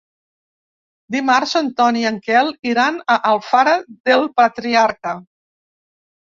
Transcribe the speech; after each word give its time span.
Dimarts 1.15 1.51
en 1.59 1.69
Ton 1.81 1.99
i 1.99 2.05
en 2.11 2.17
Quel 2.29 2.49
iran 2.71 2.97
a 3.17 3.19
Alfara 3.33 3.75
del 4.09 4.27
Patriarca. 4.43 5.15